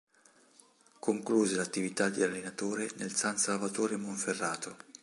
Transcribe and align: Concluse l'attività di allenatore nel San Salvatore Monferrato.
Concluse 0.97 1.55
l'attività 1.57 2.09
di 2.09 2.23
allenatore 2.23 2.89
nel 2.95 3.13
San 3.13 3.37
Salvatore 3.37 3.97
Monferrato. 3.97 4.75